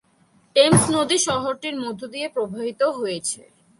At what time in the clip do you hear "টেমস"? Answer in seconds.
0.55-0.83